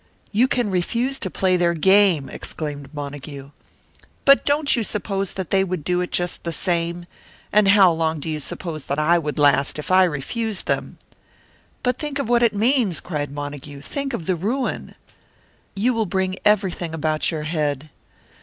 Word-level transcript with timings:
"You 0.31 0.47
can 0.47 0.71
refuse 0.71 1.19
to 1.19 1.29
play 1.29 1.57
their 1.57 1.75
game!" 1.75 2.27
exclaimed 2.27 2.91
Montague. 2.91 3.51
"But 4.25 4.43
don't 4.47 4.75
you 4.75 4.83
suppose 4.83 5.33
that 5.35 5.51
they 5.51 5.63
would 5.63 5.83
do 5.83 6.01
it 6.01 6.11
just 6.11 6.43
the 6.43 6.51
same? 6.51 7.05
And 7.53 7.67
how 7.67 7.91
long 7.91 8.19
do 8.19 8.27
you 8.27 8.39
suppose 8.39 8.87
that 8.87 8.97
I 8.97 9.19
would 9.19 9.37
last, 9.37 9.77
if 9.77 9.91
I 9.91 10.05
refused 10.05 10.65
them?" 10.65 10.97
"But 11.83 11.99
think 11.99 12.17
of 12.17 12.27
what 12.29 12.41
it 12.41 12.55
means!" 12.55 12.99
cried 12.99 13.29
Montague. 13.29 13.81
"Think 13.81 14.15
of 14.15 14.25
the 14.25 14.35
ruin! 14.35 14.95
You 15.75 15.93
will 15.93 16.07
bring 16.07 16.37
everything 16.43 16.95
about 16.95 17.29
your 17.29 17.43
head." 17.43 17.91